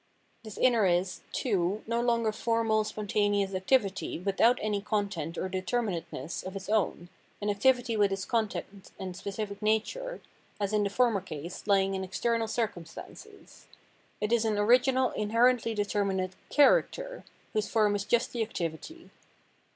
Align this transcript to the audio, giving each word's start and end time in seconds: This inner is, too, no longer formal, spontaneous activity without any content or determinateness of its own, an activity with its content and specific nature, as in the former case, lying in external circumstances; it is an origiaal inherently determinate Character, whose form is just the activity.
This 0.43 0.57
inner 0.57 0.87
is, 0.87 1.21
too, 1.31 1.83
no 1.85 2.01
longer 2.01 2.31
formal, 2.31 2.83
spontaneous 2.83 3.53
activity 3.53 4.17
without 4.17 4.57
any 4.59 4.81
content 4.81 5.37
or 5.37 5.47
determinateness 5.47 6.43
of 6.43 6.55
its 6.55 6.69
own, 6.69 7.09
an 7.39 7.51
activity 7.51 7.95
with 7.95 8.11
its 8.11 8.25
content 8.25 8.89
and 8.97 9.15
specific 9.15 9.61
nature, 9.61 10.19
as 10.59 10.73
in 10.73 10.83
the 10.83 10.89
former 10.89 11.21
case, 11.21 11.67
lying 11.67 11.93
in 11.93 12.03
external 12.03 12.47
circumstances; 12.47 13.67
it 14.19 14.33
is 14.33 14.43
an 14.43 14.55
origiaal 14.55 15.13
inherently 15.15 15.75
determinate 15.75 16.31
Character, 16.49 17.23
whose 17.53 17.69
form 17.69 17.95
is 17.95 18.03
just 18.03 18.33
the 18.33 18.41
activity. 18.41 19.11